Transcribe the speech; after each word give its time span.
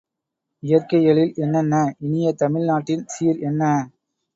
இயற்கைஎழில் 0.63 1.33
என்னென்ன? 1.37 1.75
இனியதமிழ் 1.99 2.67
நாட்டின்சீர் 2.67 3.41
என்ன? 3.43 3.73